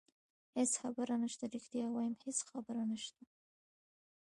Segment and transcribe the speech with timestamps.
[0.57, 3.23] هېڅ خبره نشته، رښتیا وایم هېڅ خبره نشته.